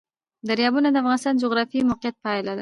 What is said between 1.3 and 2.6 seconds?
د جغرافیایي موقیعت پایله ده.